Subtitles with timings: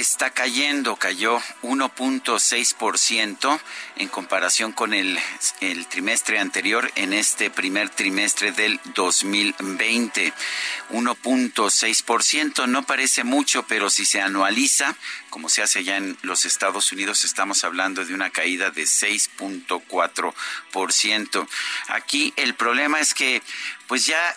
[0.00, 3.60] Está cayendo, cayó 1.6%
[3.96, 5.18] en comparación con el,
[5.88, 10.32] trimestre anterior en este primer trimestre del 2020.
[10.90, 14.94] 1.6% no parece mucho, pero si se anualiza,
[15.28, 21.48] como se hace ya en los Estados Unidos, estamos hablando de una caída de 6.4%.
[21.88, 23.42] Aquí el problema es que
[23.86, 24.36] pues ya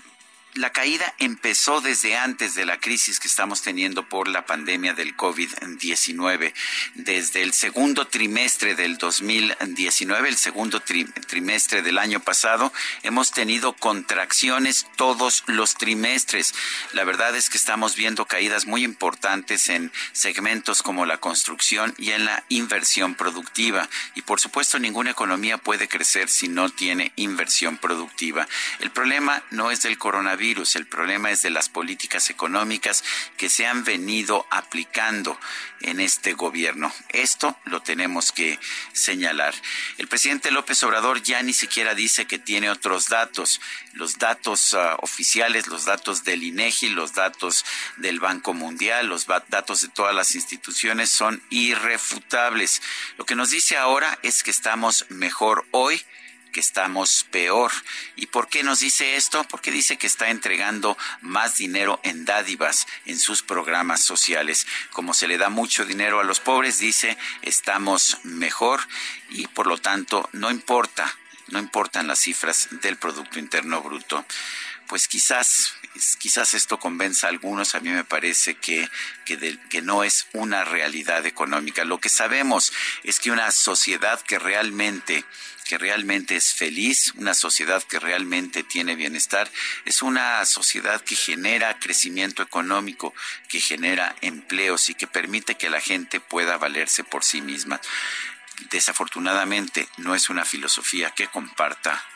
[0.56, 5.18] la caída empezó desde antes de la crisis que estamos teniendo por la pandemia del
[5.18, 6.54] COVID-19.
[6.94, 14.86] Desde el segundo trimestre del 2019, el segundo trimestre del año pasado, hemos tenido contracciones
[14.96, 16.54] todos los trimestres.
[16.92, 22.12] La verdad es que estamos viendo caídas muy importantes en segmentos como la construcción y
[22.12, 23.90] en la inversión productiva.
[24.14, 28.48] Y por supuesto, ninguna economía puede crecer si no tiene inversión productiva.
[28.80, 33.02] El problema no es del coronavirus el problema es de las políticas económicas
[33.38, 35.40] que se han venido aplicando
[35.80, 36.94] en este gobierno.
[37.10, 38.60] Esto lo tenemos que
[38.92, 39.54] señalar.
[39.98, 43.62] El presidente López Obrador ya ni siquiera dice que tiene otros datos.
[43.94, 47.64] Los datos uh, oficiales, los datos del INEGI, los datos
[47.96, 52.82] del Banco Mundial, los datos de todas las instituciones son irrefutables.
[53.18, 56.04] Lo que nos dice ahora es que estamos mejor hoy
[56.54, 57.74] que estamos peor.
[58.16, 59.44] ¿Y por qué nos dice esto?
[59.50, 64.66] Porque dice que está entregando más dinero en dádivas en sus programas sociales.
[64.92, 68.80] Como se le da mucho dinero a los pobres, dice, estamos mejor
[69.32, 71.14] y por lo tanto no importa,
[71.48, 74.26] no importan las cifras del Producto Interno Bruto
[74.88, 75.74] pues quizás,
[76.20, 78.90] quizás esto convenza a algunos, a mí me parece que,
[79.26, 81.84] que, no es una realidad económica.
[81.86, 82.72] Lo que sabemos
[83.04, 85.26] es que una sociedad que realmente
[85.64, 89.50] que realmente es feliz, una sociedad que realmente tiene bienestar,
[89.86, 93.14] es una sociedad que genera crecimiento económico,
[93.48, 97.80] que genera empleos y que permite que la gente pueda valerse por sí misma.
[98.72, 102.04] Desafortunadamente no es una filosofía que comparta